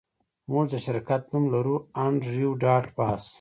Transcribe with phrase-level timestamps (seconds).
[0.51, 3.23] موږ د شرکت نوم لرو انډریو ډاټ باس